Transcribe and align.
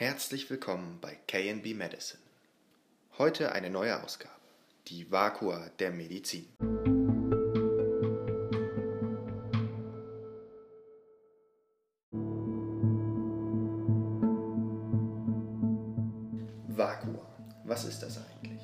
Herzlich 0.00 0.48
willkommen 0.48 0.96
bei 1.02 1.14
KNB 1.26 1.76
Medicine. 1.76 2.22
Heute 3.18 3.52
eine 3.52 3.68
neue 3.68 4.02
Ausgabe, 4.02 4.32
die 4.86 5.12
Vakua 5.12 5.68
der 5.78 5.90
Medizin. 5.90 6.46
Vakua, 16.66 17.36
was 17.64 17.84
ist 17.84 18.02
das 18.02 18.16
eigentlich? 18.26 18.62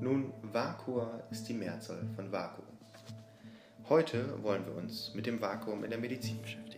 Nun, 0.00 0.32
Vakua 0.42 1.24
ist 1.32 1.48
die 1.48 1.54
Mehrzahl 1.54 2.08
von 2.14 2.30
Vakuum. 2.30 2.78
Heute 3.88 4.40
wollen 4.44 4.64
wir 4.64 4.76
uns 4.76 5.12
mit 5.12 5.26
dem 5.26 5.40
Vakuum 5.40 5.82
in 5.82 5.90
der 5.90 5.98
Medizin 5.98 6.40
beschäftigen. 6.40 6.77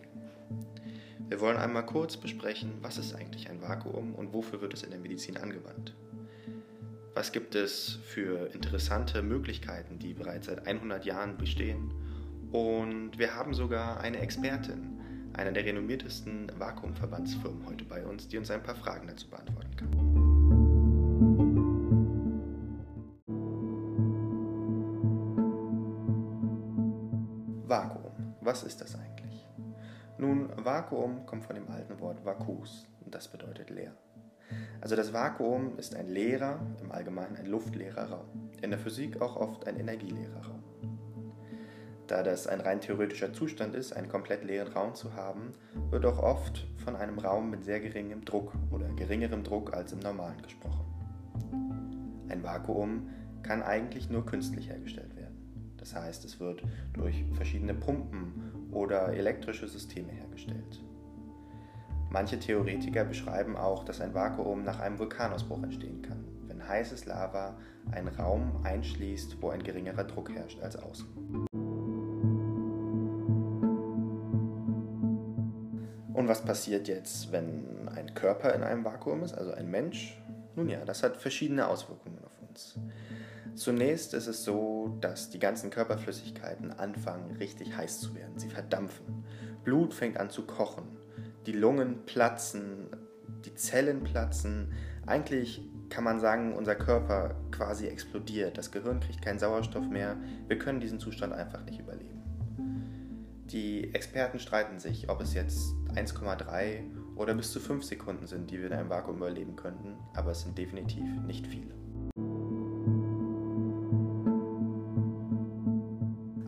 Wir 1.30 1.40
wollen 1.40 1.58
einmal 1.58 1.86
kurz 1.86 2.16
besprechen, 2.16 2.72
was 2.82 2.98
ist 2.98 3.14
eigentlich 3.14 3.48
ein 3.48 3.62
Vakuum 3.62 4.16
und 4.16 4.34
wofür 4.34 4.60
wird 4.60 4.74
es 4.74 4.82
in 4.82 4.90
der 4.90 4.98
Medizin 4.98 5.36
angewandt. 5.36 5.94
Was 7.14 7.30
gibt 7.30 7.54
es 7.54 8.00
für 8.04 8.52
interessante 8.52 9.22
Möglichkeiten, 9.22 10.00
die 10.00 10.12
bereits 10.12 10.48
seit 10.48 10.66
100 10.66 11.04
Jahren 11.04 11.36
bestehen? 11.36 11.94
Und 12.50 13.16
wir 13.16 13.36
haben 13.36 13.54
sogar 13.54 14.00
eine 14.00 14.18
Expertin, 14.18 14.98
einer 15.32 15.52
der 15.52 15.64
renommiertesten 15.64 16.50
Vakuumverbandsfirmen 16.58 17.64
heute 17.64 17.84
bei 17.84 18.04
uns, 18.04 18.26
die 18.26 18.36
uns 18.36 18.50
ein 18.50 18.64
paar 18.64 18.74
Fragen 18.74 19.06
dazu 19.06 19.30
beantworten 19.30 19.76
kann. 19.76 19.90
Vakuum, 27.68 28.34
was 28.40 28.64
ist 28.64 28.80
das 28.80 28.96
eigentlich? 28.96 29.09
Nun, 30.20 30.50
Vakuum 30.54 31.24
kommt 31.24 31.44
von 31.44 31.56
dem 31.56 31.66
alten 31.70 31.98
Wort 31.98 32.26
Vakus 32.26 32.86
und 33.02 33.14
das 33.14 33.28
bedeutet 33.28 33.70
leer. 33.70 33.96
Also 34.82 34.94
das 34.94 35.14
Vakuum 35.14 35.78
ist 35.78 35.96
ein 35.96 36.10
leerer, 36.10 36.60
im 36.82 36.92
Allgemeinen 36.92 37.36
ein 37.36 37.46
luftleerer 37.46 38.10
Raum. 38.10 38.50
In 38.60 38.68
der 38.68 38.78
Physik 38.78 39.22
auch 39.22 39.36
oft 39.36 39.66
ein 39.66 39.80
energieleerer 39.80 40.44
Raum. 40.44 40.62
Da 42.06 42.22
das 42.22 42.46
ein 42.46 42.60
rein 42.60 42.82
theoretischer 42.82 43.32
Zustand 43.32 43.74
ist, 43.74 43.94
einen 43.94 44.10
komplett 44.10 44.44
leeren 44.44 44.70
Raum 44.74 44.94
zu 44.94 45.14
haben, 45.14 45.54
wird 45.88 46.04
auch 46.04 46.18
oft 46.22 46.66
von 46.84 46.96
einem 46.96 47.18
Raum 47.18 47.48
mit 47.48 47.64
sehr 47.64 47.80
geringem 47.80 48.22
Druck 48.26 48.52
oder 48.70 48.88
geringerem 48.90 49.42
Druck 49.42 49.72
als 49.72 49.92
im 49.92 50.00
normalen 50.00 50.42
gesprochen. 50.42 50.84
Ein 52.28 52.42
Vakuum 52.42 53.08
kann 53.42 53.62
eigentlich 53.62 54.10
nur 54.10 54.26
künstlich 54.26 54.68
hergestellt 54.68 55.16
werden. 55.16 55.74
Das 55.78 55.94
heißt, 55.94 56.26
es 56.26 56.38
wird 56.40 56.62
durch 56.92 57.24
verschiedene 57.32 57.72
Pumpen 57.72 58.59
oder 58.72 59.12
elektrische 59.12 59.68
Systeme 59.68 60.12
hergestellt. 60.12 60.84
Manche 62.10 62.38
Theoretiker 62.38 63.04
beschreiben 63.04 63.56
auch, 63.56 63.84
dass 63.84 64.00
ein 64.00 64.14
Vakuum 64.14 64.64
nach 64.64 64.80
einem 64.80 64.98
Vulkanausbruch 64.98 65.62
entstehen 65.62 66.02
kann, 66.02 66.24
wenn 66.48 66.66
heißes 66.66 67.06
Lava 67.06 67.56
einen 67.92 68.08
Raum 68.08 68.60
einschließt, 68.64 69.40
wo 69.40 69.50
ein 69.50 69.62
geringerer 69.62 70.04
Druck 70.04 70.32
herrscht 70.34 70.60
als 70.60 70.76
außen. 70.76 71.06
Und 76.12 76.28
was 76.28 76.44
passiert 76.44 76.88
jetzt, 76.88 77.30
wenn 77.32 77.88
ein 77.94 78.12
Körper 78.14 78.54
in 78.54 78.62
einem 78.62 78.84
Vakuum 78.84 79.22
ist, 79.22 79.32
also 79.32 79.52
ein 79.52 79.70
Mensch? 79.70 80.20
Nun 80.56 80.68
ja, 80.68 80.84
das 80.84 81.02
hat 81.02 81.16
verschiedene 81.16 81.68
Auswirkungen 81.68 82.18
auf 82.24 82.48
uns. 82.48 82.78
Zunächst 83.60 84.14
ist 84.14 84.26
es 84.26 84.42
so, 84.42 84.96
dass 85.02 85.28
die 85.28 85.38
ganzen 85.38 85.68
Körperflüssigkeiten 85.68 86.72
anfangen 86.72 87.36
richtig 87.36 87.76
heiß 87.76 88.00
zu 88.00 88.14
werden. 88.14 88.38
Sie 88.38 88.48
verdampfen. 88.48 89.22
Blut 89.64 89.92
fängt 89.92 90.16
an 90.16 90.30
zu 90.30 90.46
kochen. 90.46 90.84
Die 91.44 91.52
Lungen 91.52 92.06
platzen, 92.06 92.86
die 93.44 93.54
Zellen 93.54 94.02
platzen. 94.02 94.72
Eigentlich 95.04 95.60
kann 95.90 96.04
man 96.04 96.20
sagen, 96.20 96.54
unser 96.54 96.74
Körper 96.74 97.34
quasi 97.50 97.86
explodiert. 97.86 98.56
Das 98.56 98.72
Gehirn 98.72 98.98
kriegt 98.98 99.20
keinen 99.20 99.38
Sauerstoff 99.38 99.86
mehr. 99.86 100.16
Wir 100.48 100.56
können 100.56 100.80
diesen 100.80 100.98
Zustand 100.98 101.34
einfach 101.34 101.62
nicht 101.66 101.80
überleben. 101.80 102.22
Die 103.52 103.92
Experten 103.92 104.38
streiten 104.38 104.78
sich, 104.78 105.10
ob 105.10 105.20
es 105.20 105.34
jetzt 105.34 105.74
1,3 105.94 106.80
oder 107.14 107.34
bis 107.34 107.52
zu 107.52 107.60
5 107.60 107.84
Sekunden 107.84 108.26
sind, 108.26 108.50
die 108.50 108.58
wir 108.58 108.68
in 108.68 108.72
einem 108.72 108.88
Vakuum 108.88 109.18
überleben 109.18 109.54
könnten, 109.54 109.98
aber 110.14 110.30
es 110.30 110.40
sind 110.40 110.56
definitiv 110.56 111.04
nicht 111.26 111.46
viele. 111.46 111.79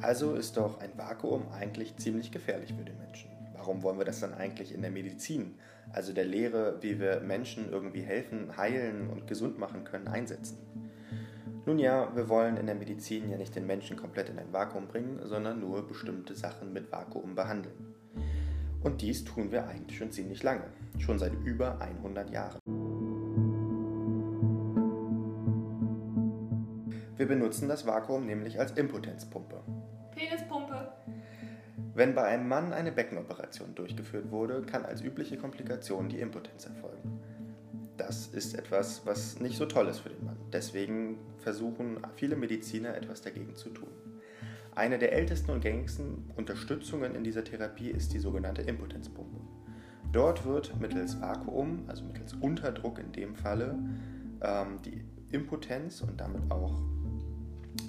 Also 0.02 0.34
ist 0.34 0.56
doch 0.56 0.80
ein 0.80 0.90
Vakuum 0.98 1.46
eigentlich 1.52 1.96
ziemlich 1.96 2.32
gefährlich 2.32 2.74
für 2.76 2.84
den 2.84 2.98
Menschen. 2.98 3.30
Warum 3.54 3.84
wollen 3.84 3.98
wir 3.98 4.04
das 4.04 4.18
dann 4.18 4.34
eigentlich 4.34 4.74
in 4.74 4.82
der 4.82 4.90
Medizin, 4.90 5.54
also 5.92 6.12
der 6.12 6.24
Lehre, 6.24 6.82
wie 6.82 6.98
wir 6.98 7.20
Menschen 7.20 7.70
irgendwie 7.70 8.02
helfen, 8.02 8.56
heilen 8.56 9.08
und 9.10 9.28
gesund 9.28 9.60
machen 9.60 9.84
können, 9.84 10.08
einsetzen? 10.08 10.58
Nun 11.66 11.78
ja, 11.78 12.10
wir 12.16 12.28
wollen 12.28 12.56
in 12.56 12.66
der 12.66 12.74
Medizin 12.74 13.30
ja 13.30 13.36
nicht 13.36 13.54
den 13.54 13.68
Menschen 13.68 13.96
komplett 13.96 14.28
in 14.28 14.40
ein 14.40 14.52
Vakuum 14.52 14.88
bringen, 14.88 15.20
sondern 15.22 15.60
nur 15.60 15.86
bestimmte 15.86 16.34
Sachen 16.34 16.72
mit 16.72 16.90
Vakuum 16.90 17.36
behandeln. 17.36 17.94
Und 18.82 19.00
dies 19.00 19.22
tun 19.22 19.52
wir 19.52 19.68
eigentlich 19.68 19.96
schon 19.96 20.10
ziemlich 20.10 20.42
lange, 20.42 20.64
schon 20.98 21.20
seit 21.20 21.34
über 21.44 21.80
100 21.80 22.30
Jahren. 22.30 22.58
Wir 27.16 27.28
benutzen 27.28 27.68
das 27.68 27.86
Vakuum 27.86 28.26
nämlich 28.26 28.58
als 28.58 28.72
Impotenzpumpe. 28.72 29.62
Penispumpe. 30.14 30.92
Wenn 31.94 32.14
bei 32.14 32.24
einem 32.24 32.48
Mann 32.48 32.72
eine 32.72 32.92
Beckenoperation 32.92 33.74
durchgeführt 33.74 34.30
wurde, 34.30 34.62
kann 34.62 34.84
als 34.84 35.02
übliche 35.02 35.36
Komplikation 35.36 36.08
die 36.08 36.20
Impotenz 36.20 36.66
erfolgen. 36.66 37.20
Das 37.96 38.28
ist 38.28 38.54
etwas, 38.54 39.04
was 39.04 39.40
nicht 39.40 39.56
so 39.56 39.66
toll 39.66 39.88
ist 39.88 40.00
für 40.00 40.08
den 40.08 40.24
Mann. 40.24 40.38
Deswegen 40.52 41.18
versuchen 41.38 42.00
viele 42.14 42.36
Mediziner 42.36 42.96
etwas 42.96 43.20
dagegen 43.20 43.54
zu 43.54 43.68
tun. 43.70 43.88
Eine 44.74 44.98
der 44.98 45.12
ältesten 45.12 45.50
und 45.50 45.60
gängigsten 45.60 46.30
Unterstützungen 46.34 47.14
in 47.14 47.24
dieser 47.24 47.44
Therapie 47.44 47.90
ist 47.90 48.14
die 48.14 48.18
sogenannte 48.18 48.62
Impotenzpumpe. 48.62 49.38
Dort 50.12 50.46
wird 50.46 50.80
mittels 50.80 51.20
Vakuum, 51.20 51.84
also 51.88 52.04
mittels 52.04 52.32
Unterdruck 52.34 52.98
in 52.98 53.12
dem 53.12 53.34
Falle, 53.34 53.78
ähm, 54.40 54.80
die 54.82 55.04
Impotenz 55.30 56.00
und 56.00 56.20
damit 56.20 56.50
auch 56.50 56.80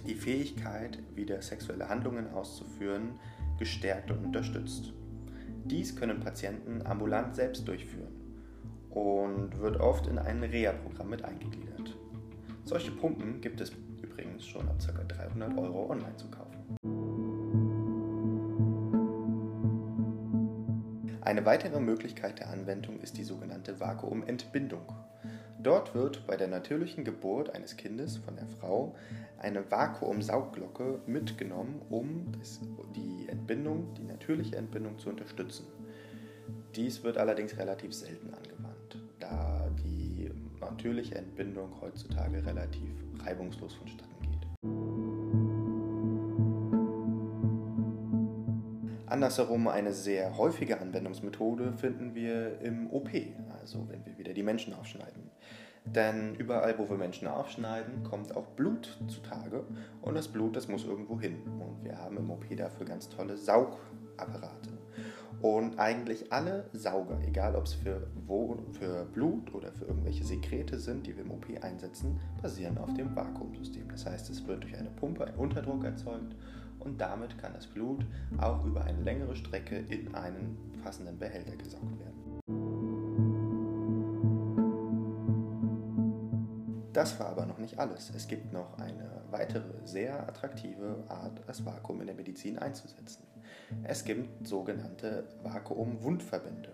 die 0.08 0.16
Fähigkeit, 0.16 1.00
wieder 1.16 1.42
sexuelle 1.42 1.90
Handlungen 1.90 2.32
auszuführen, 2.34 3.20
gestärkt 3.58 4.12
und 4.12 4.26
unterstützt. 4.26 4.94
Dies 5.66 5.96
können 5.96 6.20
Patienten 6.20 6.86
ambulant 6.86 7.36
selbst 7.36 7.68
durchführen 7.68 8.14
und 8.90 9.60
wird 9.60 9.80
oft 9.80 10.08
in 10.08 10.18
ein 10.18 10.44
Reha-Programm 10.44 11.10
mit 11.10 11.24
eingegliedert. 11.24 11.96
Solche 12.66 12.92
Pumpen 12.92 13.42
gibt 13.42 13.62
es 13.62 13.72
übrigens 14.02 14.46
schon 14.46 14.68
ab 14.68 14.78
ca. 14.86 15.04
300 15.04 15.58
Euro 15.58 15.90
online 15.90 16.16
zu 16.18 16.30
kaufen. 16.30 16.44
Eine 21.22 21.46
weitere 21.46 21.80
Möglichkeit 21.80 22.40
der 22.40 22.50
Anwendung 22.50 23.00
ist 23.00 23.18
die 23.18 23.24
sogenannte 23.24 23.80
Vakuumentbindung. 23.80 24.86
Dort 25.64 25.96
wird 25.96 26.28
bei 26.28 26.36
der 26.36 26.50
natürlichen 26.50 27.06
Geburt 27.06 27.56
eines 27.56 27.78
Kindes 27.78 28.18
von 28.18 28.36
der 28.36 28.48
Frau 28.48 28.96
eine 29.40 29.72
Vakuumsaugglocke 29.72 31.00
mitgenommen, 31.08 31.82
um 31.90 32.34
die 32.94 33.30
Entbindung, 33.30 33.94
die 33.94 34.04
natürliche 34.04 34.58
Entbindung 34.58 35.00
zu 35.00 35.10
unterstützen. 35.10 35.66
Dies 36.76 37.02
wird 37.06 37.18
allerdings 37.18 37.58
relativ 37.58 37.94
selten 37.94 38.34
angewandt, 38.34 38.98
da 39.22 39.70
die 39.86 40.30
natürliche 40.60 41.16
Entbindung 41.16 41.70
heutzutage 41.80 42.46
relativ 42.46 42.90
reibungslos 43.24 43.74
vonstatten 43.76 44.16
geht. 44.22 44.48
Andersherum 49.06 49.70
eine 49.70 49.94
sehr 49.94 50.38
häufige 50.38 50.82
Anwendungsmethode 50.82 51.72
finden 51.74 52.16
wir 52.16 52.60
im 52.60 52.92
OP, 52.92 53.10
also 53.62 53.88
wenn 53.88 54.06
wir 54.06 54.18
wieder 54.18 54.34
die 54.34 54.44
Menschen 54.44 54.74
aufschneiden. 54.74 55.23
Denn 55.86 56.36
überall, 56.36 56.78
wo 56.78 56.90
wir 56.90 56.98
Menschen 56.98 57.28
aufschneiden, 57.28 58.04
kommt 58.04 58.36
auch 58.36 58.48
Blut 58.56 58.98
zutage 59.08 59.64
und 60.02 60.16
das 60.16 60.28
Blut, 60.28 60.56
das 60.56 60.68
muss 60.68 60.86
irgendwo 60.86 61.20
hin. 61.20 61.38
Und 61.60 61.84
wir 61.84 61.98
haben 61.98 62.18
im 62.18 62.30
OP 62.30 62.46
dafür 62.56 62.86
ganz 62.86 63.10
tolle 63.10 63.38
Saugapparate. 63.38 64.72
Und 65.42 65.78
eigentlich 65.78 66.32
alle 66.32 66.70
Sauger, 66.72 67.20
egal 67.28 67.56
ob 67.56 67.66
es 67.66 67.74
für, 67.74 68.08
für 68.72 69.06
Blut 69.14 69.54
oder 69.54 69.74
für 69.74 69.84
irgendwelche 69.86 70.24
Sekrete 70.24 70.80
sind, 70.80 71.06
die 71.06 71.18
wir 71.18 71.26
im 71.26 71.32
OP 71.32 71.48
einsetzen, 71.62 72.18
basieren 72.42 72.78
auf 72.78 72.94
dem 72.94 73.14
Vakuumsystem. 73.14 73.90
Das 73.90 74.06
heißt, 74.06 74.30
es 74.30 74.48
wird 74.48 74.64
durch 74.64 74.78
eine 74.78 74.90
Pumpe 74.90 75.26
ein 75.28 75.36
Unterdruck 75.36 75.84
erzeugt 75.84 76.34
und 76.80 77.02
damit 77.02 77.38
kann 77.38 77.54
das 77.54 77.68
Blut 77.68 78.06
auch 78.38 78.64
über 78.66 78.86
eine 78.86 79.02
längere 79.02 79.36
Strecke 79.36 79.78
in 79.90 80.16
einen 80.16 80.58
passenden 80.82 81.18
Behälter 81.18 81.58
gesaugt 81.58 82.00
werden. 82.00 82.23
Das 86.94 87.20
war 87.20 87.28
aber 87.28 87.48
noch 87.48 87.58
nicht 87.58 87.80
alles. 87.80 88.12
Es 88.16 88.28
gibt 88.28 88.54
noch 88.54 88.78
eine 88.78 89.10
weitere 89.32 89.64
sehr 89.84 90.28
attraktive 90.28 91.04
Art, 91.10 91.42
das 91.48 91.66
Vakuum 91.66 92.02
in 92.02 92.08
der 92.08 92.16
Medizin 92.16 92.60
einzusetzen. 92.60 93.24
Es 93.84 94.06
gibt 94.06 94.48
sogenannte 94.48 95.28
Vakuumwundverbände. 95.42 96.70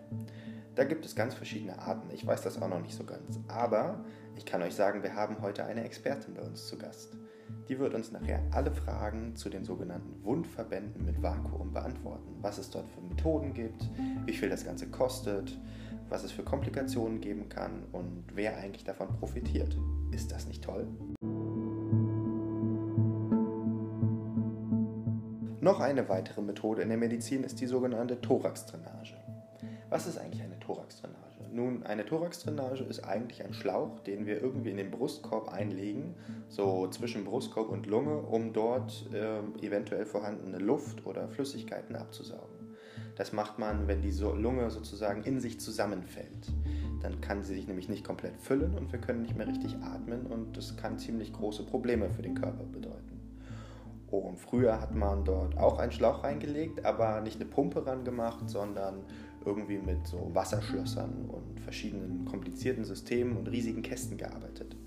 Da 0.76 0.84
gibt 0.84 1.06
es 1.06 1.16
ganz 1.16 1.34
verschiedene 1.34 1.80
Arten. 1.80 2.10
Ich 2.14 2.26
weiß 2.26 2.42
das 2.42 2.62
auch 2.62 2.68
noch 2.68 2.82
nicht 2.82 2.96
so 2.96 3.06
ganz. 3.06 3.40
Aber 3.48 4.04
ich 4.36 4.46
kann 4.46 4.62
euch 4.62 4.76
sagen, 4.76 5.04
wir 5.04 5.16
haben 5.16 5.42
heute 5.42 5.64
eine 5.64 5.86
Expertin 5.86 6.34
bei 6.34 6.42
uns 6.42 6.68
zu 6.68 6.78
Gast. 6.78 7.16
Die 7.70 7.80
wird 7.80 7.94
uns 7.94 8.12
nachher 8.12 8.42
alle 8.52 8.72
Fragen 8.72 9.36
zu 9.36 9.50
den 9.50 9.64
sogenannten 9.64 10.24
Wundverbänden 10.24 11.06
mit 11.06 11.22
Vakuum 11.22 11.72
beantworten. 11.74 12.36
Was 12.42 12.58
es 12.58 12.70
dort 12.70 12.90
für 12.90 13.02
Methoden 13.02 13.54
gibt, 13.54 13.90
wie 14.26 14.34
viel 14.34 14.50
das 14.50 14.66
Ganze 14.66 14.88
kostet, 14.88 15.58
was 16.10 16.24
es 16.24 16.32
für 16.32 16.44
Komplikationen 16.44 17.22
geben 17.22 17.50
kann 17.50 17.84
und 17.92 18.24
wer 18.34 18.58
eigentlich 18.58 18.84
davon 18.84 19.08
profitiert. 19.20 19.78
Ist 20.12 20.32
das 20.32 20.48
nicht 20.48 20.64
toll? 20.64 20.88
Noch 25.62 25.82
eine 25.82 26.10
weitere 26.10 26.42
Methode 26.42 26.82
in 26.82 26.90
der 26.90 26.98
Medizin 26.98 27.44
ist 27.44 27.62
die 27.62 27.68
sogenannte 27.68 28.20
Thoraxdrainage. 28.22 29.16
Was 29.90 30.08
ist 30.08 30.18
eigentlich 30.18 30.42
eine 30.42 30.60
Thoraxdrainage? 30.60 31.20
Nun, 31.52 31.84
eine 31.84 32.06
Thoraxdrainage 32.06 32.84
ist 32.84 33.04
eigentlich 33.04 33.44
ein 33.44 33.54
Schlauch, 33.54 34.00
den 34.00 34.26
wir 34.26 34.42
irgendwie 34.42 34.70
in 34.70 34.78
den 34.78 34.92
Brustkorb 34.92 35.52
einlegen, 35.52 36.16
so 36.48 36.88
zwischen 36.88 37.24
Brustkorb 37.24 37.70
und 37.70 37.88
Lunge, 37.88 38.18
um 38.18 38.54
dort 38.54 39.06
äh, 39.14 39.40
eventuell 39.66 40.06
vorhandene 40.06 40.60
Luft 40.60 41.06
oder 41.06 41.28
Flüssigkeiten 41.28 41.96
abzusaugen. 41.96 42.59
Das 43.20 43.34
macht 43.34 43.60
man, 43.60 43.86
wenn 43.90 44.02
die 44.02 44.12
Lunge 44.12 44.72
sozusagen 44.72 45.24
in 45.24 45.42
sich 45.42 45.60
zusammenfällt. 45.60 46.54
Dann 47.02 47.20
kann 47.20 47.44
sie 47.44 47.56
sich 47.56 47.68
nämlich 47.68 47.90
nicht 47.90 48.06
komplett 48.06 48.38
füllen 48.38 48.76
und 48.76 48.94
wir 48.94 49.00
können 49.02 49.24
nicht 49.24 49.36
mehr 49.36 49.46
richtig 49.46 49.76
atmen 49.82 50.26
und 50.26 50.56
das 50.56 50.78
kann 50.78 50.98
ziemlich 50.98 51.34
große 51.34 51.64
Probleme 51.64 52.10
für 52.12 52.22
den 52.22 52.36
Körper 52.36 52.64
bedeuten. 52.64 53.20
Und 54.10 54.40
früher 54.40 54.80
hat 54.80 54.96
man 54.96 55.26
dort 55.26 55.58
auch 55.58 55.80
einen 55.80 55.92
Schlauch 55.92 56.24
reingelegt, 56.24 56.86
aber 56.86 57.20
nicht 57.20 57.36
eine 57.36 57.46
Pumpe 57.50 57.86
ran 57.86 58.06
gemacht, 58.06 58.50
sondern 58.50 59.04
irgendwie 59.44 59.80
mit 59.80 60.08
so 60.08 60.32
Wasserschlössern 60.34 61.26
und 61.28 61.60
verschiedenen 61.60 62.24
komplizierten 62.24 62.86
Systemen 62.86 63.36
und 63.36 63.52
riesigen 63.52 63.82
Kästen 63.82 64.16
gearbeitet. 64.16 64.78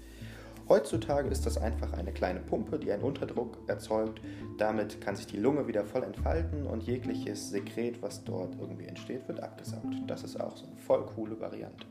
Heutzutage 0.72 1.28
ist 1.28 1.44
das 1.44 1.58
einfach 1.58 1.92
eine 1.92 2.12
kleine 2.12 2.40
Pumpe, 2.40 2.78
die 2.78 2.90
einen 2.90 3.02
Unterdruck 3.02 3.58
erzeugt. 3.66 4.22
Damit 4.56 5.02
kann 5.02 5.16
sich 5.16 5.26
die 5.26 5.36
Lunge 5.36 5.69
wieder 5.69 5.84
voll 5.84 6.02
entfalten 6.02 6.66
und 6.66 6.82
jegliches 6.84 7.50
Sekret, 7.50 8.00
was 8.00 8.24
dort 8.24 8.56
irgendwie 8.58 8.86
entsteht, 8.86 9.28
wird 9.28 9.42
abgesaugt. 9.42 9.94
Das 10.06 10.24
ist 10.24 10.40
auch 10.40 10.56
so 10.56 10.64
eine 10.64 10.76
voll 10.76 11.04
coole 11.04 11.38
Variante. 11.38 11.84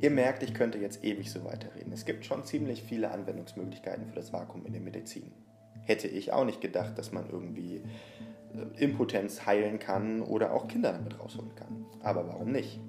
Ihr 0.00 0.10
merkt, 0.10 0.42
ich 0.42 0.54
könnte 0.54 0.78
jetzt 0.78 1.04
ewig 1.04 1.30
so 1.30 1.44
weiterreden. 1.44 1.92
Es 1.92 2.04
gibt 2.04 2.24
schon 2.24 2.44
ziemlich 2.44 2.82
viele 2.82 3.12
Anwendungsmöglichkeiten 3.12 4.06
für 4.08 4.16
das 4.16 4.32
Vakuum 4.32 4.66
in 4.66 4.72
der 4.72 4.82
Medizin. 4.82 5.30
Hätte 5.84 6.08
ich 6.08 6.32
auch 6.32 6.44
nicht 6.44 6.60
gedacht, 6.60 6.98
dass 6.98 7.12
man 7.12 7.30
irgendwie 7.30 7.80
äh, 8.56 8.82
Impotenz 8.82 9.46
heilen 9.46 9.78
kann 9.78 10.20
oder 10.20 10.52
auch 10.52 10.66
Kinder 10.66 10.92
damit 10.92 11.16
rausholen 11.20 11.54
kann. 11.54 11.86
Aber 12.02 12.26
warum 12.26 12.50
nicht? 12.50 12.80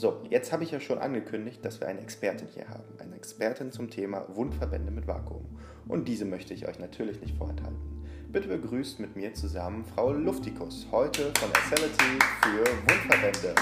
So, 0.00 0.22
jetzt 0.30 0.52
habe 0.52 0.62
ich 0.62 0.70
ja 0.70 0.78
schon 0.78 1.00
angekündigt, 1.00 1.64
dass 1.64 1.80
wir 1.80 1.88
eine 1.88 2.00
Expertin 2.00 2.46
hier 2.54 2.68
haben. 2.68 2.84
Eine 3.00 3.16
Expertin 3.16 3.72
zum 3.72 3.90
Thema 3.90 4.26
Wundverbände 4.28 4.92
mit 4.92 5.08
Vakuum. 5.08 5.44
Und 5.88 6.06
diese 6.06 6.24
möchte 6.24 6.54
ich 6.54 6.68
euch 6.68 6.78
natürlich 6.78 7.20
nicht 7.20 7.36
vorenthalten. 7.36 8.06
Bitte 8.30 8.46
begrüßt 8.46 9.00
mit 9.00 9.16
mir 9.16 9.34
zusammen 9.34 9.84
Frau 9.84 10.12
Luftikus, 10.12 10.86
heute 10.92 11.32
von 11.40 11.50
Acelity 11.50 12.16
für 12.42 12.64
Wundverbände. 12.86 13.54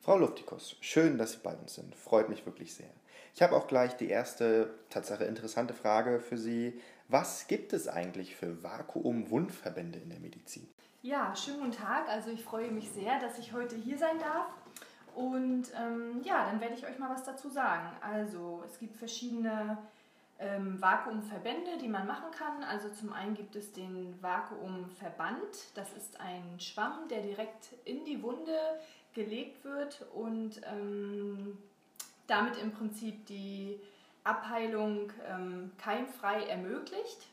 Frau 0.00 0.18
Luftikus, 0.18 0.76
schön, 0.80 1.18
dass 1.18 1.34
Sie 1.34 1.38
bei 1.44 1.54
uns 1.54 1.76
sind. 1.76 1.94
Freut 1.94 2.28
mich 2.28 2.44
wirklich 2.44 2.74
sehr. 2.74 2.90
Ich 3.36 3.42
habe 3.42 3.54
auch 3.54 3.68
gleich 3.68 3.96
die 3.96 4.08
erste, 4.08 4.70
Tatsache 4.90 5.22
interessante 5.22 5.72
Frage 5.72 6.18
für 6.18 6.36
Sie. 6.36 6.80
Was 7.10 7.46
gibt 7.46 7.72
es 7.72 7.88
eigentlich 7.88 8.36
für 8.36 8.62
Vakuum-Wundverbände 8.62 9.98
in 9.98 10.10
der 10.10 10.20
Medizin? 10.20 10.68
Ja, 11.00 11.34
schönen 11.34 11.60
guten 11.60 11.72
Tag. 11.72 12.06
Also 12.06 12.30
ich 12.30 12.44
freue 12.44 12.70
mich 12.70 12.90
sehr, 12.90 13.18
dass 13.18 13.38
ich 13.38 13.54
heute 13.54 13.76
hier 13.76 13.96
sein 13.96 14.18
darf. 14.18 14.48
Und 15.14 15.72
ähm, 15.74 16.20
ja, 16.22 16.44
dann 16.44 16.60
werde 16.60 16.74
ich 16.74 16.86
euch 16.86 16.98
mal 16.98 17.08
was 17.08 17.24
dazu 17.24 17.48
sagen. 17.48 17.88
Also 18.02 18.62
es 18.66 18.78
gibt 18.78 18.94
verschiedene 18.98 19.78
ähm, 20.38 20.78
Vakuumverbände, 20.82 21.78
die 21.80 21.88
man 21.88 22.06
machen 22.06 22.30
kann. 22.30 22.62
Also 22.62 22.90
zum 22.90 23.14
einen 23.14 23.34
gibt 23.34 23.56
es 23.56 23.72
den 23.72 24.22
Vakuumverband. 24.22 25.76
Das 25.76 25.90
ist 25.94 26.20
ein 26.20 26.60
Schwamm, 26.60 27.08
der 27.08 27.22
direkt 27.22 27.72
in 27.86 28.04
die 28.04 28.22
Wunde 28.22 28.58
gelegt 29.14 29.64
wird 29.64 30.04
und 30.12 30.60
ähm, 30.70 31.56
damit 32.26 32.58
im 32.58 32.70
Prinzip 32.70 33.24
die 33.24 33.80
Abheilung 34.28 35.10
ähm, 35.26 35.72
keimfrei 35.78 36.44
ermöglicht. 36.44 37.26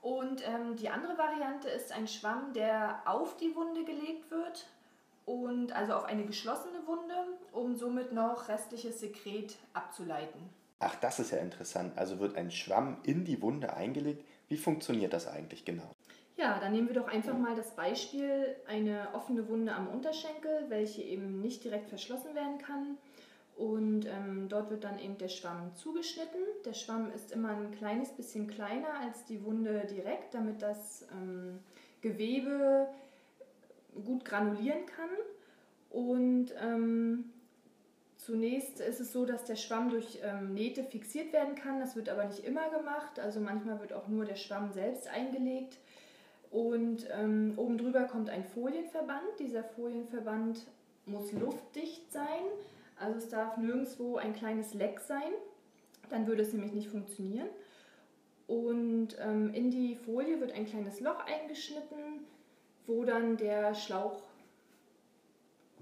Und 0.00 0.42
ähm, 0.48 0.76
die 0.76 0.88
andere 0.88 1.16
Variante 1.16 1.68
ist 1.68 1.92
ein 1.92 2.08
Schwamm, 2.08 2.52
der 2.54 3.02
auf 3.04 3.36
die 3.36 3.54
Wunde 3.54 3.84
gelegt 3.84 4.30
wird 4.30 4.66
und 5.26 5.72
also 5.72 5.92
auf 5.94 6.04
eine 6.04 6.24
geschlossene 6.24 6.86
Wunde, 6.86 7.14
um 7.52 7.76
somit 7.76 8.12
noch 8.12 8.48
restliches 8.48 8.98
Sekret 8.98 9.56
abzuleiten. 9.74 10.40
Ach, 10.80 10.96
das 10.96 11.20
ist 11.20 11.30
ja 11.30 11.38
interessant. 11.38 11.96
Also 11.96 12.18
wird 12.18 12.36
ein 12.36 12.50
Schwamm 12.50 12.96
in 13.04 13.24
die 13.24 13.40
Wunde 13.40 13.74
eingelegt. 13.74 14.24
Wie 14.48 14.56
funktioniert 14.56 15.12
das 15.12 15.28
eigentlich 15.28 15.64
genau? 15.64 15.92
Ja, 16.36 16.58
dann 16.58 16.72
nehmen 16.72 16.88
wir 16.88 16.94
doch 16.94 17.06
einfach 17.06 17.38
mal 17.38 17.54
das 17.54 17.76
Beispiel 17.76 18.56
eine 18.66 19.08
offene 19.12 19.48
Wunde 19.48 19.72
am 19.72 19.86
Unterschenkel, 19.86 20.64
welche 20.68 21.02
eben 21.02 21.40
nicht 21.40 21.62
direkt 21.62 21.88
verschlossen 21.88 22.34
werden 22.34 22.58
kann. 22.58 22.98
Und 23.62 24.06
ähm, 24.06 24.48
dort 24.48 24.70
wird 24.70 24.82
dann 24.82 24.98
eben 24.98 25.16
der 25.18 25.28
Schwamm 25.28 25.72
zugeschnitten. 25.76 26.40
Der 26.64 26.72
Schwamm 26.72 27.12
ist 27.12 27.30
immer 27.30 27.50
ein 27.50 27.70
kleines 27.70 28.10
bisschen 28.10 28.48
kleiner 28.48 28.92
als 29.00 29.24
die 29.26 29.44
Wunde 29.44 29.86
direkt, 29.88 30.34
damit 30.34 30.62
das 30.62 31.06
ähm, 31.12 31.60
Gewebe 32.00 32.88
gut 34.04 34.24
granulieren 34.24 34.84
kann. 34.86 35.10
Und 35.90 36.52
ähm, 36.60 37.30
zunächst 38.16 38.80
ist 38.80 38.98
es 38.98 39.12
so, 39.12 39.26
dass 39.26 39.44
der 39.44 39.54
Schwamm 39.54 39.90
durch 39.90 40.18
ähm, 40.24 40.54
Nähte 40.54 40.82
fixiert 40.82 41.32
werden 41.32 41.54
kann. 41.54 41.78
Das 41.78 41.94
wird 41.94 42.08
aber 42.08 42.24
nicht 42.24 42.44
immer 42.44 42.68
gemacht. 42.68 43.20
Also 43.20 43.38
manchmal 43.38 43.78
wird 43.78 43.92
auch 43.92 44.08
nur 44.08 44.24
der 44.24 44.34
Schwamm 44.34 44.72
selbst 44.72 45.06
eingelegt. 45.06 45.78
Und 46.50 47.06
ähm, 47.12 47.52
oben 47.56 47.78
drüber 47.78 48.08
kommt 48.08 48.28
ein 48.28 48.42
Folienverband. 48.42 49.38
Dieser 49.38 49.62
Folienverband 49.62 50.66
muss 51.06 51.30
luftdicht 51.30 52.10
sein. 52.10 52.42
Also 53.02 53.18
es 53.18 53.28
darf 53.28 53.56
nirgendwo 53.56 54.16
ein 54.16 54.32
kleines 54.32 54.74
Leck 54.74 55.00
sein. 55.00 55.32
Dann 56.08 56.26
würde 56.26 56.42
es 56.42 56.52
nämlich 56.52 56.72
nicht 56.72 56.88
funktionieren. 56.88 57.48
Und 58.46 59.16
ähm, 59.18 59.52
in 59.54 59.70
die 59.70 59.96
Folie 59.96 60.40
wird 60.40 60.52
ein 60.52 60.66
kleines 60.66 61.00
Loch 61.00 61.18
eingeschnitten, 61.26 62.26
wo 62.86 63.04
dann 63.04 63.36
der 63.36 63.74
Schlauch, 63.74 64.22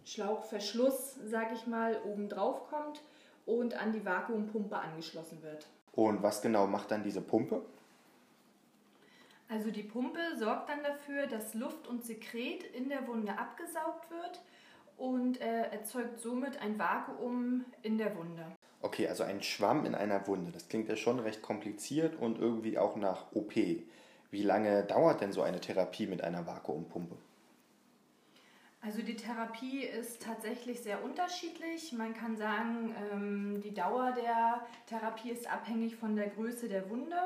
Schlauchverschluss, 0.05 1.17
sage 1.27 1.55
ich 1.55 1.67
mal, 1.67 2.01
oben 2.05 2.29
drauf 2.29 2.69
kommt 2.69 3.03
und 3.45 3.75
an 3.75 3.93
die 3.93 4.05
Vakuumpumpe 4.05 4.77
angeschlossen 4.77 5.43
wird. 5.43 5.67
Und 5.93 6.23
was 6.23 6.41
genau 6.41 6.67
macht 6.67 6.91
dann 6.91 7.03
diese 7.03 7.21
Pumpe? 7.21 7.63
Also 9.49 9.71
die 9.71 9.83
Pumpe 9.83 10.21
sorgt 10.39 10.71
dann 10.71 10.83
dafür, 10.83 11.27
dass 11.27 11.55
Luft 11.55 11.89
und 11.89 12.05
Sekret 12.05 12.63
in 12.63 12.89
der 12.89 13.07
Wunde 13.09 13.37
abgesaugt 13.37 14.11
wird 14.11 14.41
und 15.01 15.41
äh, 15.41 15.63
erzeugt 15.71 16.21
somit 16.21 16.61
ein 16.61 16.79
Vakuum 16.79 17.65
in 17.83 17.97
der 17.97 18.15
Wunde. 18.17 18.45
Okay, 18.83 19.09
also 19.09 19.25
ein 19.25 19.43
Schwamm 19.43 19.87
in 19.87 19.95
einer 19.95 20.27
Wunde. 20.27 20.53
Das 20.53 20.69
klingt 20.69 20.89
ja 20.89 20.97
schon 20.97 21.19
recht 21.19 21.43
kompliziert 21.43 22.17
und 22.17 22.39
irgendwie 22.39 22.79
auch 22.79 22.97
nach 22.97 23.33
OP. 23.33 23.55
Wie 23.55 24.43
lange 24.43 24.85
dauert 24.85 25.23
denn 25.23 25.33
so 25.33 25.43
eine 25.43 25.61
Therapie 25.61 26.07
mit 26.07 26.23
einer 26.23 26.47
Vakuumpumpe? 26.47 27.17
Also 28.83 29.03
die 29.03 29.17
Therapie 29.17 29.85
ist 29.85 30.23
tatsächlich 30.23 30.81
sehr 30.81 31.03
unterschiedlich. 31.03 31.93
Man 31.93 32.15
kann 32.15 32.37
sagen, 32.37 32.95
ähm, 33.13 33.61
die 33.63 33.75
Dauer 33.75 34.13
der 34.13 34.67
Therapie 34.87 35.31
ist 35.31 35.51
abhängig 35.51 35.97
von 35.97 36.15
der 36.17 36.29
Größe 36.29 36.69
der 36.69 36.89
Wunde. 36.89 37.17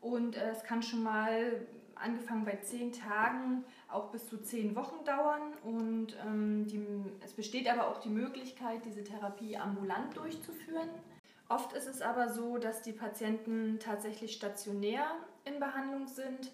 Und 0.00 0.36
äh, 0.36 0.50
es 0.50 0.62
kann 0.62 0.82
schon 0.82 1.02
mal 1.02 1.66
angefangen 1.96 2.44
bei 2.44 2.56
zehn 2.56 2.92
Tagen 2.92 3.64
auch 3.88 4.10
bis 4.10 4.28
zu 4.28 4.38
zehn 4.38 4.74
Wochen 4.76 5.04
dauern. 5.04 5.54
Und 5.64 6.16
ähm, 6.24 6.66
die, 6.66 6.84
es 7.24 7.32
besteht 7.32 7.68
aber 7.70 7.88
auch 7.88 8.00
die 8.00 8.08
Möglichkeit, 8.08 8.84
diese 8.84 9.04
Therapie 9.04 9.56
ambulant 9.56 10.16
durchzuführen. 10.16 10.88
Oft 11.48 11.72
ist 11.74 11.86
es 11.86 12.02
aber 12.02 12.28
so, 12.28 12.58
dass 12.58 12.82
die 12.82 12.92
Patienten 12.92 13.78
tatsächlich 13.78 14.32
stationär 14.32 15.04
in 15.44 15.60
Behandlung 15.60 16.06
sind. 16.08 16.50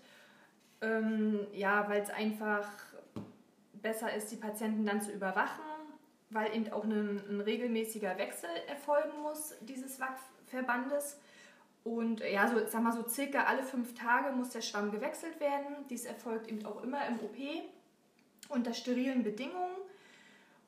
Ähm, 0.83 1.47
ja, 1.53 1.89
weil 1.89 2.03
es 2.03 2.11
einfach 2.11 2.69
besser 3.73 4.15
ist, 4.15 4.31
die 4.31 4.37
Patienten 4.37 4.85
dann 4.85 5.01
zu 5.01 5.11
überwachen, 5.11 5.65
weil 6.31 6.55
eben 6.55 6.71
auch 6.73 6.85
ein, 6.85 7.23
ein 7.29 7.41
regelmäßiger 7.41 8.19
Wechsel 8.19 8.51
erfolgen 8.69 9.23
muss 9.23 9.55
dieses 9.61 9.99
Verbandes. 10.47 11.19
Und 11.85 12.21
ja, 12.21 12.49
so, 12.49 12.65
sag 12.67 12.83
mal 12.83 12.93
so 12.93 13.09
circa 13.09 13.45
alle 13.45 13.63
fünf 13.63 13.95
Tage 13.95 14.35
muss 14.35 14.51
der 14.51 14.61
Schwamm 14.61 14.93
gewechselt 14.93 15.41
werden. 15.41 15.87
Dies 15.91 16.05
erfolgt 16.05 16.49
eben 16.49 16.65
auch 16.65 16.83
immer 16.83 17.07
im 17.09 17.19
OP 17.21 17.37
unter 18.49 18.73
sterilen 18.73 19.23
Bedingungen. 19.25 19.77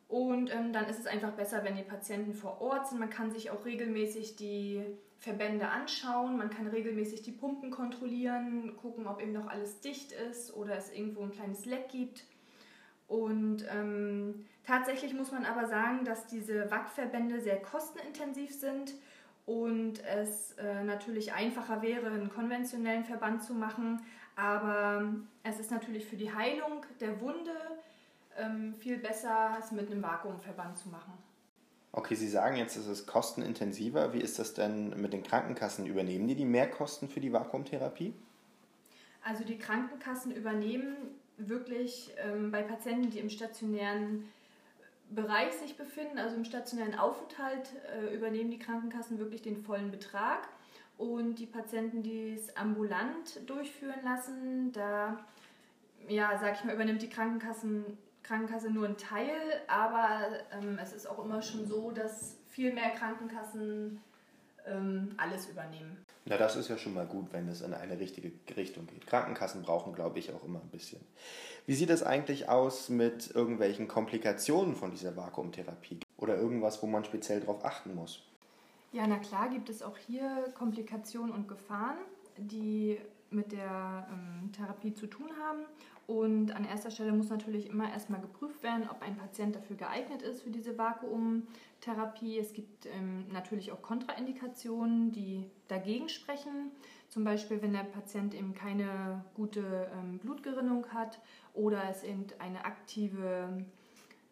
Und 0.08 0.52
ähm, 0.52 0.72
dann 0.72 0.86
ist 0.86 0.98
es 0.98 1.06
einfach 1.06 1.32
besser, 1.32 1.64
wenn 1.64 1.76
die 1.76 1.82
Patienten 1.82 2.34
vor 2.34 2.60
Ort 2.60 2.88
sind. 2.88 2.98
Man 2.98 3.10
kann 3.10 3.30
sich 3.30 3.50
auch 3.50 3.64
regelmäßig 3.64 4.36
die 4.36 4.82
Verbände 5.18 5.68
anschauen, 5.68 6.36
man 6.36 6.50
kann 6.50 6.66
regelmäßig 6.66 7.22
die 7.22 7.32
Pumpen 7.32 7.70
kontrollieren, 7.70 8.76
gucken, 8.76 9.06
ob 9.06 9.22
eben 9.22 9.32
noch 9.32 9.46
alles 9.46 9.80
dicht 9.80 10.12
ist 10.12 10.54
oder 10.54 10.76
es 10.76 10.92
irgendwo 10.92 11.22
ein 11.22 11.32
kleines 11.32 11.64
Leck 11.64 11.88
gibt. 11.88 12.24
Und 13.08 13.64
ähm, 13.70 14.44
tatsächlich 14.66 15.14
muss 15.14 15.32
man 15.32 15.44
aber 15.44 15.66
sagen, 15.66 16.04
dass 16.04 16.26
diese 16.26 16.70
Wackverbände 16.70 17.40
sehr 17.40 17.60
kostenintensiv 17.62 18.52
sind 18.52 18.94
und 19.46 20.02
es 20.04 20.52
äh, 20.52 20.82
natürlich 20.84 21.32
einfacher 21.32 21.82
wäre, 21.82 22.06
einen 22.06 22.30
konventionellen 22.30 23.04
Verband 23.04 23.42
zu 23.42 23.54
machen. 23.54 24.00
Aber 24.36 25.12
es 25.42 25.60
ist 25.60 25.70
natürlich 25.70 26.06
für 26.06 26.16
die 26.16 26.32
Heilung 26.32 26.84
der 27.00 27.20
Wunde 27.20 27.52
ähm, 28.38 28.74
viel 28.74 28.98
besser, 28.98 29.56
es 29.60 29.70
mit 29.70 29.90
einem 29.90 30.02
Vakuumverband 30.02 30.76
zu 30.76 30.88
machen. 30.88 31.12
Okay, 31.92 32.16
Sie 32.16 32.28
sagen 32.28 32.56
jetzt, 32.56 32.76
es 32.76 32.88
ist 32.88 33.06
kostenintensiver. 33.06 34.12
Wie 34.12 34.20
ist 34.20 34.40
das 34.40 34.54
denn 34.54 35.00
mit 35.00 35.12
den 35.12 35.22
Krankenkassen? 35.22 35.86
Übernehmen 35.86 36.26
die 36.26 36.34
die 36.34 36.44
Mehrkosten 36.44 37.08
für 37.08 37.20
die 37.20 37.32
Vakuumtherapie? 37.32 38.12
Also 39.22 39.44
die 39.44 39.58
Krankenkassen 39.58 40.32
übernehmen 40.32 40.96
wirklich 41.36 42.12
ähm, 42.18 42.50
bei 42.50 42.62
Patienten, 42.62 43.10
die 43.10 43.20
im 43.20 43.30
stationären 43.30 44.24
Bereich 45.10 45.52
sich 45.54 45.76
befinden, 45.76 46.18
also 46.18 46.36
im 46.36 46.44
stationären 46.44 46.98
Aufenthalt, 46.98 47.70
äh, 47.94 48.14
übernehmen 48.14 48.50
die 48.50 48.58
Krankenkassen 48.58 49.18
wirklich 49.18 49.42
den 49.42 49.56
vollen 49.56 49.90
Betrag. 49.90 50.48
Und 50.96 51.36
die 51.36 51.46
Patienten, 51.46 52.02
die 52.02 52.34
es 52.34 52.56
ambulant 52.56 53.48
durchführen 53.48 54.00
lassen, 54.04 54.72
da, 54.72 55.24
ja, 56.08 56.38
sag 56.38 56.54
ich 56.54 56.64
mal, 56.64 56.74
übernimmt 56.74 57.02
die 57.02 57.08
Krankenkassen, 57.08 57.98
Krankenkasse 58.22 58.70
nur 58.70 58.86
einen 58.86 58.96
Teil, 58.96 59.34
aber 59.66 60.20
ähm, 60.52 60.78
es 60.80 60.92
ist 60.92 61.06
auch 61.06 61.22
immer 61.24 61.42
schon 61.42 61.66
so, 61.66 61.90
dass 61.90 62.38
viel 62.48 62.72
mehr 62.72 62.90
Krankenkassen 62.90 64.00
ähm, 64.66 65.14
alles 65.16 65.48
übernehmen. 65.48 66.03
Na, 66.26 66.38
das 66.38 66.56
ist 66.56 66.68
ja 66.68 66.78
schon 66.78 66.94
mal 66.94 67.06
gut, 67.06 67.32
wenn 67.32 67.48
es 67.48 67.60
in 67.60 67.74
eine 67.74 67.98
richtige 67.98 68.32
Richtung 68.56 68.86
geht. 68.86 69.06
Krankenkassen 69.06 69.62
brauchen, 69.62 69.92
glaube 69.92 70.18
ich, 70.18 70.32
auch 70.32 70.42
immer 70.44 70.60
ein 70.60 70.70
bisschen. 70.70 71.00
Wie 71.66 71.74
sieht 71.74 71.90
es 71.90 72.02
eigentlich 72.02 72.48
aus 72.48 72.88
mit 72.88 73.30
irgendwelchen 73.34 73.88
Komplikationen 73.88 74.74
von 74.74 74.90
dieser 74.90 75.16
Vakuumtherapie? 75.16 76.00
Oder 76.16 76.36
irgendwas, 76.36 76.82
wo 76.82 76.86
man 76.86 77.04
speziell 77.04 77.40
darauf 77.40 77.64
achten 77.64 77.94
muss? 77.94 78.22
Ja, 78.92 79.06
na 79.06 79.18
klar 79.18 79.50
gibt 79.50 79.68
es 79.68 79.82
auch 79.82 79.98
hier 79.98 80.52
Komplikationen 80.54 81.32
und 81.32 81.46
Gefahren, 81.46 81.98
die 82.38 82.98
mit 83.30 83.52
der 83.52 84.06
ähm, 84.10 84.50
Therapie 84.52 84.94
zu 84.94 85.06
tun 85.06 85.28
haben. 85.42 85.64
Und 86.06 86.52
an 86.52 86.64
erster 86.66 86.90
Stelle 86.90 87.12
muss 87.12 87.30
natürlich 87.30 87.68
immer 87.70 87.90
erstmal 87.90 88.20
geprüft 88.20 88.62
werden, 88.62 88.88
ob 88.90 89.00
ein 89.00 89.16
Patient 89.16 89.56
dafür 89.56 89.76
geeignet 89.76 90.20
ist 90.20 90.42
für 90.42 90.50
diese 90.50 90.76
Vakuumtherapie. 90.76 92.38
Es 92.38 92.52
gibt 92.52 92.86
ähm, 92.86 93.26
natürlich 93.32 93.72
auch 93.72 93.80
Kontraindikationen, 93.80 95.12
die 95.12 95.46
dagegen 95.68 96.10
sprechen. 96.10 96.72
Zum 97.08 97.24
Beispiel, 97.24 97.62
wenn 97.62 97.72
der 97.72 97.84
Patient 97.84 98.34
eben 98.34 98.54
keine 98.54 99.24
gute 99.34 99.90
ähm, 99.94 100.18
Blutgerinnung 100.18 100.86
hat 100.92 101.20
oder 101.54 101.88
es 101.88 102.02
eben 102.02 102.26
eine 102.38 102.66
aktive 102.66 103.64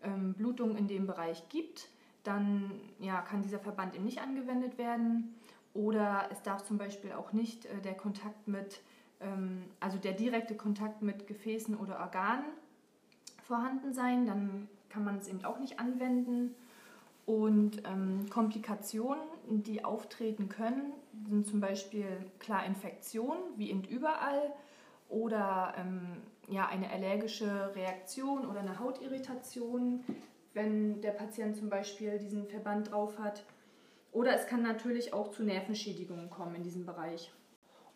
ähm, 0.02 0.34
Blutung 0.34 0.76
in 0.76 0.88
dem 0.88 1.06
Bereich 1.06 1.48
gibt, 1.48 1.88
dann 2.22 2.70
ja, 2.98 3.22
kann 3.22 3.42
dieser 3.42 3.58
Verband 3.58 3.94
eben 3.94 4.04
nicht 4.04 4.20
angewendet 4.20 4.76
werden. 4.76 5.34
Oder 5.74 6.28
es 6.30 6.42
darf 6.42 6.64
zum 6.64 6.76
Beispiel 6.76 7.12
auch 7.12 7.32
nicht 7.32 7.64
äh, 7.64 7.80
der 7.80 7.94
Kontakt 7.94 8.46
mit 8.46 8.80
also 9.80 9.98
der 9.98 10.12
direkte 10.12 10.54
Kontakt 10.54 11.02
mit 11.02 11.26
Gefäßen 11.26 11.76
oder 11.76 12.00
Organen 12.00 12.44
vorhanden 13.44 13.92
sein, 13.92 14.26
dann 14.26 14.68
kann 14.88 15.04
man 15.04 15.18
es 15.18 15.28
eben 15.28 15.44
auch 15.44 15.58
nicht 15.58 15.78
anwenden. 15.78 16.54
Und 17.24 17.82
ähm, 17.86 18.26
Komplikationen, 18.30 19.22
die 19.48 19.84
auftreten 19.84 20.48
können, 20.48 20.92
sind 21.28 21.46
zum 21.46 21.60
Beispiel 21.60 22.06
klar 22.40 22.66
Infektionen, 22.66 23.42
wie 23.56 23.70
eben 23.70 23.84
überall, 23.84 24.52
oder 25.08 25.74
ähm, 25.76 26.22
ja, 26.48 26.66
eine 26.66 26.90
allergische 26.90 27.74
Reaktion 27.74 28.46
oder 28.46 28.60
eine 28.60 28.78
Hautirritation, 28.78 30.02
wenn 30.54 31.00
der 31.02 31.10
Patient 31.10 31.54
zum 31.56 31.68
Beispiel 31.68 32.18
diesen 32.18 32.46
Verband 32.46 32.90
drauf 32.90 33.18
hat. 33.18 33.44
Oder 34.10 34.34
es 34.34 34.46
kann 34.46 34.62
natürlich 34.62 35.12
auch 35.12 35.30
zu 35.30 35.44
Nervenschädigungen 35.44 36.30
kommen 36.30 36.54
in 36.56 36.62
diesem 36.62 36.86
Bereich. 36.86 37.32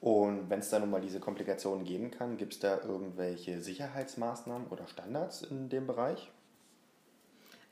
Und 0.01 0.51
wenn 0.51 0.61
es 0.61 0.71
da 0.71 0.79
nun 0.79 0.91
mal 0.91 1.01
diese 1.01 1.21
Komplikationen 1.21 1.85
geben 1.85 2.11
kann, 2.11 2.37
gibt 2.37 2.55
es 2.55 2.59
da 2.61 2.81
irgendwelche 2.83 3.61
Sicherheitsmaßnahmen 3.61 4.69
oder 4.69 4.87
Standards 4.87 5.43
in 5.43 5.69
dem 5.69 5.87
Bereich? 5.87 6.31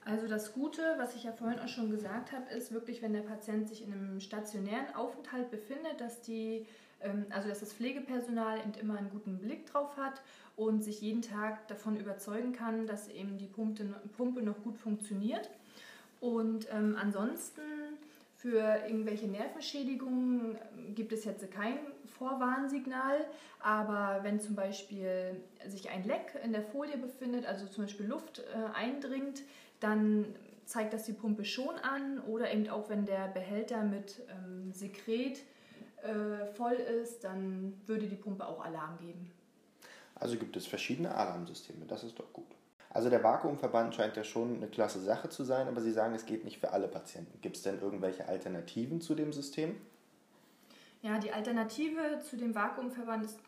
Also 0.04 0.26
das 0.28 0.52
Gute, 0.52 0.82
was 0.98 1.14
ich 1.14 1.24
ja 1.24 1.32
vorhin 1.32 1.58
auch 1.60 1.68
schon 1.68 1.90
gesagt 1.90 2.32
habe, 2.32 2.50
ist 2.50 2.72
wirklich, 2.72 3.02
wenn 3.02 3.12
der 3.12 3.20
Patient 3.20 3.68
sich 3.68 3.82
in 3.82 3.92
einem 3.92 4.20
stationären 4.20 4.94
Aufenthalt 4.94 5.50
befindet, 5.50 6.00
dass 6.00 6.20
die 6.20 6.66
ähm, 7.04 7.26
also 7.30 7.48
dass 7.48 7.60
das 7.60 7.72
Pflegepersonal 7.72 8.58
eben 8.58 8.74
immer 8.80 8.98
einen 8.98 9.10
guten 9.10 9.38
Blick 9.38 9.66
drauf 9.66 9.96
hat 9.96 10.20
und 10.56 10.82
sich 10.82 11.00
jeden 11.00 11.22
Tag 11.22 11.68
davon 11.68 11.96
überzeugen 11.96 12.52
kann, 12.52 12.86
dass 12.86 13.08
eben 13.08 13.38
die 13.38 13.46
Pumpe, 13.46 14.42
noch 14.42 14.62
gut 14.62 14.78
funktioniert. 14.78 15.50
Und 16.20 16.66
ähm, 16.72 16.96
ansonsten 16.98 17.60
für 18.44 18.84
irgendwelche 18.86 19.26
Nervenschädigungen 19.26 20.58
gibt 20.94 21.14
es 21.14 21.24
jetzt 21.24 21.50
kein 21.50 21.78
Vorwarnsignal, 22.18 23.24
aber 23.58 24.22
wenn 24.22 24.38
zum 24.38 24.54
Beispiel 24.54 25.40
sich 25.66 25.88
ein 25.88 26.04
Leck 26.04 26.38
in 26.44 26.52
der 26.52 26.62
Folie 26.62 26.98
befindet, 26.98 27.46
also 27.46 27.66
zum 27.66 27.84
Beispiel 27.84 28.04
Luft 28.04 28.40
äh, 28.40 28.76
eindringt, 28.78 29.40
dann 29.80 30.26
zeigt 30.66 30.92
das 30.92 31.04
die 31.04 31.14
Pumpe 31.14 31.46
schon 31.46 31.74
an 31.76 32.20
oder 32.20 32.52
eben 32.52 32.68
auch 32.68 32.90
wenn 32.90 33.06
der 33.06 33.28
Behälter 33.28 33.82
mit 33.82 34.20
ähm, 34.28 34.74
Sekret 34.74 35.38
äh, 36.02 36.44
voll 36.52 36.74
ist, 36.74 37.24
dann 37.24 37.80
würde 37.86 38.06
die 38.06 38.14
Pumpe 38.14 38.46
auch 38.46 38.62
Alarm 38.62 38.98
geben. 38.98 39.32
Also 40.16 40.36
gibt 40.36 40.54
es 40.58 40.66
verschiedene 40.66 41.14
Alarmsysteme, 41.14 41.86
das 41.86 42.04
ist 42.04 42.18
doch 42.18 42.30
gut. 42.34 42.54
Also 42.94 43.10
der 43.10 43.24
Vakuumverband 43.24 43.92
scheint 43.92 44.16
ja 44.16 44.22
schon 44.22 44.56
eine 44.56 44.68
klasse 44.68 45.00
Sache 45.00 45.28
zu 45.28 45.42
sein, 45.42 45.66
aber 45.66 45.80
Sie 45.80 45.90
sagen, 45.90 46.14
es 46.14 46.26
geht 46.26 46.44
nicht 46.44 46.60
für 46.60 46.72
alle 46.72 46.86
Patienten. 46.86 47.40
Gibt 47.42 47.56
es 47.56 47.62
denn 47.62 47.80
irgendwelche 47.80 48.28
Alternativen 48.28 49.00
zu 49.00 49.16
dem 49.16 49.32
System? 49.32 49.74
Ja, 51.02 51.18
die 51.18 51.32
Alternative 51.32 52.20
zu 52.20 52.36
dem 52.36 52.54
Vakuumverband 52.54 53.24
ist 53.24 53.40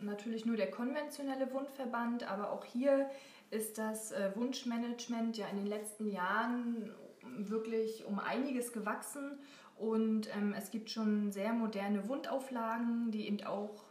natürlich 0.00 0.46
nur 0.46 0.56
der 0.56 0.70
konventionelle 0.70 1.52
Wundverband, 1.52 2.30
aber 2.30 2.52
auch 2.52 2.64
hier 2.64 3.10
ist 3.50 3.76
das 3.76 4.12
äh, 4.12 4.30
Wunschmanagement 4.36 5.36
ja 5.36 5.48
in 5.48 5.56
den 5.56 5.66
letzten 5.66 6.08
Jahren 6.08 6.94
wirklich 7.38 8.04
um 8.06 8.20
einiges 8.20 8.72
gewachsen 8.72 9.38
und 9.76 10.28
ähm, 10.34 10.54
es 10.56 10.70
gibt 10.70 10.90
schon 10.90 11.32
sehr 11.32 11.52
moderne 11.52 12.08
Wundauflagen, 12.08 13.10
die 13.10 13.26
eben 13.26 13.42
auch 13.44 13.82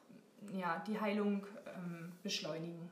ja, 0.53 0.81
die 0.87 0.99
Heilung 0.99 1.45
ähm, 1.75 2.13
beschleunigen. 2.23 2.89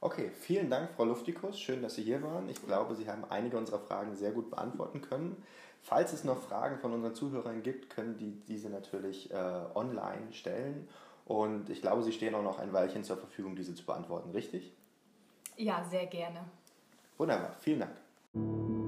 Okay, 0.00 0.30
vielen 0.40 0.70
Dank, 0.70 0.90
Frau 0.94 1.04
Luftikus. 1.04 1.58
Schön, 1.58 1.82
dass 1.82 1.96
Sie 1.96 2.04
hier 2.04 2.22
waren. 2.22 2.48
Ich 2.48 2.64
glaube, 2.64 2.94
Sie 2.94 3.08
haben 3.08 3.24
einige 3.30 3.56
unserer 3.58 3.80
Fragen 3.80 4.14
sehr 4.14 4.30
gut 4.30 4.48
beantworten 4.50 5.02
können. 5.02 5.42
Falls 5.82 6.12
es 6.12 6.22
noch 6.22 6.40
Fragen 6.40 6.78
von 6.78 6.92
unseren 6.92 7.14
Zuhörern 7.14 7.62
gibt, 7.62 7.90
können 7.90 8.16
die 8.16 8.40
diese 8.46 8.68
natürlich 8.68 9.32
äh, 9.32 9.34
online 9.74 10.32
stellen. 10.32 10.88
Und 11.24 11.68
ich 11.68 11.82
glaube, 11.82 12.02
Sie 12.02 12.12
stehen 12.12 12.34
auch 12.34 12.42
noch 12.42 12.58
ein 12.58 12.72
Weilchen 12.72 13.02
zur 13.02 13.16
Verfügung, 13.16 13.56
diese 13.56 13.74
zu 13.74 13.84
beantworten, 13.84 14.30
richtig? 14.30 14.72
Ja, 15.56 15.84
sehr 15.90 16.06
gerne. 16.06 16.44
Wunderbar, 17.16 17.56
vielen 17.60 17.80
Dank. 17.80 18.87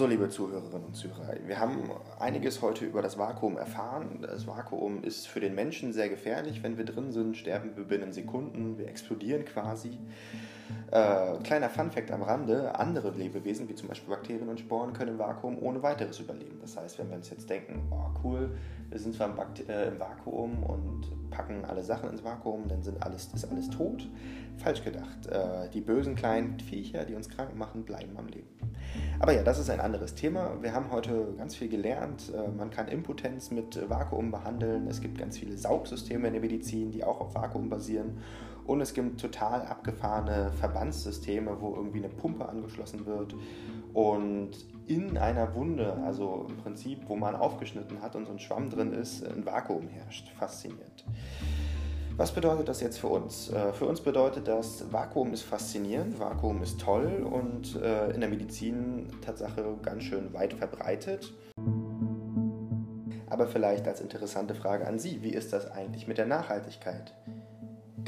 So, 0.00 0.06
liebe 0.06 0.30
Zuhörerinnen 0.30 0.86
und 0.86 0.94
Zuhörer, 0.94 1.34
wir 1.44 1.60
haben 1.60 1.90
einiges 2.18 2.62
heute 2.62 2.86
über 2.86 3.02
das 3.02 3.18
Vakuum 3.18 3.58
erfahren. 3.58 4.20
Das 4.22 4.46
Vakuum 4.46 5.04
ist 5.04 5.28
für 5.28 5.40
den 5.40 5.54
Menschen 5.54 5.92
sehr 5.92 6.08
gefährlich. 6.08 6.62
Wenn 6.62 6.78
wir 6.78 6.86
drin 6.86 7.12
sind, 7.12 7.36
sterben 7.36 7.76
wir 7.76 7.84
binnen 7.84 8.10
Sekunden, 8.14 8.78
wir 8.78 8.88
explodieren 8.88 9.44
quasi. 9.44 9.98
Äh, 10.90 11.38
kleiner 11.42 11.70
Funfact 11.70 12.10
am 12.10 12.22
Rande: 12.22 12.78
andere 12.78 13.10
Lebewesen, 13.10 13.68
wie 13.68 13.74
zum 13.74 13.88
Beispiel 13.88 14.14
Bakterien 14.14 14.48
und 14.48 14.58
Sporen, 14.58 14.92
können 14.92 15.12
im 15.12 15.18
Vakuum 15.18 15.58
ohne 15.62 15.82
weiteres 15.82 16.18
überleben. 16.18 16.58
Das 16.60 16.76
heißt, 16.76 16.98
wenn 16.98 17.08
wir 17.10 17.16
uns 17.16 17.30
jetzt 17.30 17.48
denken, 17.48 17.82
oh 17.90 18.08
cool, 18.24 18.50
wir 18.90 18.98
sind 18.98 19.14
zwar 19.14 19.28
im, 19.28 19.68
äh, 19.68 19.88
im 19.88 20.00
Vakuum 20.00 20.62
und 20.64 21.30
packen 21.30 21.64
alle 21.64 21.82
Sachen 21.84 22.10
ins 22.10 22.24
Vakuum, 22.24 22.66
dann 22.68 22.82
sind 22.82 23.02
alles, 23.02 23.30
ist 23.32 23.50
alles 23.50 23.70
tot. 23.70 24.08
Falsch 24.56 24.84
gedacht. 24.84 25.26
Äh, 25.26 25.70
die 25.72 25.80
bösen 25.80 26.16
kleinen 26.16 26.58
Viecher, 26.60 27.04
die 27.04 27.14
uns 27.14 27.28
krank 27.28 27.56
machen, 27.56 27.84
bleiben 27.84 28.16
am 28.18 28.26
Leben. 28.26 28.48
Aber 29.20 29.32
ja, 29.32 29.42
das 29.42 29.58
ist 29.58 29.70
ein 29.70 29.80
anderes 29.80 30.14
Thema. 30.14 30.60
Wir 30.60 30.74
haben 30.74 30.90
heute 30.90 31.34
ganz 31.38 31.54
viel 31.54 31.68
gelernt. 31.68 32.32
Äh, 32.34 32.50
man 32.50 32.70
kann 32.70 32.88
Impotenz 32.88 33.50
mit 33.50 33.88
Vakuum 33.88 34.30
behandeln. 34.30 34.86
Es 34.88 35.00
gibt 35.00 35.18
ganz 35.18 35.38
viele 35.38 35.56
Saugsysteme 35.56 36.26
in 36.26 36.34
der 36.34 36.42
Medizin, 36.42 36.90
die 36.90 37.04
auch 37.04 37.20
auf 37.20 37.34
Vakuum 37.34 37.70
basieren. 37.70 38.18
Und 38.70 38.80
es 38.80 38.94
gibt 38.94 39.20
total 39.20 39.62
abgefahrene 39.62 40.52
Verbandssysteme, 40.52 41.60
wo 41.60 41.74
irgendwie 41.74 41.98
eine 41.98 42.08
Pumpe 42.08 42.48
angeschlossen 42.48 43.04
wird 43.04 43.34
und 43.94 44.52
in 44.86 45.18
einer 45.18 45.56
Wunde, 45.56 45.94
also 46.04 46.46
im 46.48 46.56
Prinzip, 46.56 47.00
wo 47.08 47.16
man 47.16 47.34
aufgeschnitten 47.34 48.00
hat 48.00 48.14
und 48.14 48.26
so 48.26 48.30
ein 48.30 48.38
Schwamm 48.38 48.70
drin 48.70 48.92
ist, 48.92 49.26
ein 49.26 49.44
Vakuum 49.44 49.88
herrscht. 49.88 50.28
Faszinierend. 50.38 51.04
Was 52.16 52.30
bedeutet 52.30 52.68
das 52.68 52.80
jetzt 52.80 53.00
für 53.00 53.08
uns? 53.08 53.50
Äh, 53.50 53.72
für 53.72 53.86
uns 53.86 54.00
bedeutet 54.02 54.46
das, 54.46 54.92
Vakuum 54.92 55.32
ist 55.32 55.42
faszinierend, 55.42 56.20
Vakuum 56.20 56.62
ist 56.62 56.80
toll 56.80 57.26
und 57.28 57.74
äh, 57.74 58.10
in 58.10 58.20
der 58.20 58.30
Medizin 58.30 59.08
Tatsache 59.20 59.64
ganz 59.82 60.04
schön 60.04 60.32
weit 60.32 60.52
verbreitet. 60.52 61.32
Aber 63.28 63.48
vielleicht 63.48 63.88
als 63.88 64.00
interessante 64.00 64.54
Frage 64.54 64.86
an 64.86 65.00
Sie, 65.00 65.24
wie 65.24 65.30
ist 65.30 65.52
das 65.52 65.68
eigentlich 65.72 66.06
mit 66.06 66.18
der 66.18 66.26
Nachhaltigkeit? 66.26 67.14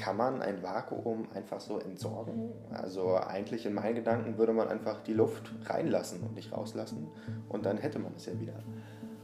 Kann 0.03 0.17
man 0.17 0.43
ein 0.43 0.65
Vakuum 0.65 1.29
einfach 1.33 1.61
so 1.61 1.79
entsorgen? 1.79 2.51
Also 2.73 3.15
eigentlich 3.15 3.67
in 3.67 3.75
meinen 3.75 3.95
Gedanken 3.95 4.37
würde 4.37 4.53
man 4.53 4.67
einfach 4.67 5.01
die 5.05 5.13
Luft 5.13 5.53
reinlassen 5.67 6.23
und 6.23 6.35
nicht 6.35 6.53
rauslassen 6.53 7.07
und 7.49 7.65
dann 7.67 7.79
hätte 7.79 8.01
man 8.01 8.13
es 8.17 8.27
ja 8.27 8.33
wieder. 8.41 8.55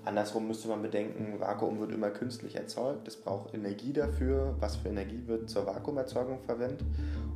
Andersrum 0.04 0.46
müsste 0.46 0.68
man 0.68 0.80
bedenken, 0.80 1.40
Vakuum 1.40 1.80
wird 1.80 1.90
immer 1.90 2.10
künstlich 2.10 2.54
erzeugt, 2.54 3.08
es 3.08 3.16
braucht 3.16 3.54
Energie 3.54 3.92
dafür. 3.92 4.54
Was 4.60 4.76
für 4.76 4.90
Energie 4.90 5.24
wird 5.26 5.50
zur 5.50 5.66
Vakuumerzeugung 5.66 6.38
verwendet? 6.46 6.84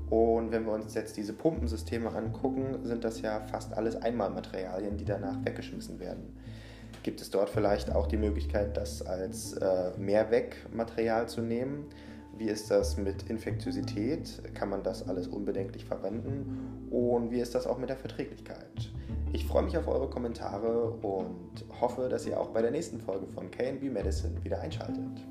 Und 0.09 0.53
wenn 0.53 0.65
wir 0.65 0.73
uns 0.73 0.95
jetzt 0.95 1.17
diese 1.17 1.33
Pumpensysteme 1.33 2.15
angucken, 2.15 2.79
sind 2.85 3.03
das 3.03 3.23
ja 3.23 3.41
fast 3.41 3.73
alles 3.77 3.97
Einmalmaterialien, 3.97 4.99
die 4.99 5.05
danach 5.05 5.45
weggeschmissen 5.45 5.99
werden. 5.99 6.39
Gibt 7.03 7.21
es 7.21 7.31
dort 7.31 7.51
vielleicht 7.51 7.93
auch 7.93 8.07
die 8.07 8.19
Möglichkeit, 8.19 8.77
das 8.77 9.03
als 9.05 9.55
äh, 9.55 9.91
Mehrwegmaterial 9.99 11.29
zu 11.29 11.41
nehmen? 11.41 11.89
Wie 12.39 12.49
ist 12.49 12.71
das 12.71 12.97
mit 12.97 13.29
Infektiosität? 13.29 14.43
Kann 14.55 14.71
man 14.71 14.83
das 14.83 15.07
alles 15.09 15.29
unbedenklich 15.29 15.85
verwenden? 15.85 16.89
Und 16.91 17.31
wie 17.31 17.41
ist 17.41 17.55
das 17.55 17.67
auch 17.67 17.79
mit 17.79 17.89
der 17.89 17.97
Verträglichkeit? 17.97 18.91
Ich 19.33 19.47
freue 19.47 19.63
mich 19.63 19.77
auf 19.79 19.89
eure 19.89 20.11
Kommentare 20.11 20.91
und 20.91 21.65
hoffe, 21.81 22.09
dass 22.09 22.27
ihr 22.27 22.39
auch 22.39 22.49
bei 22.51 22.63
der 22.63 22.71
nächsten 22.71 23.01
Folge 23.01 23.27
von 23.27 23.51
KB 23.51 23.89
Medicine 23.89 24.43
wieder 24.45 24.61
einschaltet. 24.61 25.23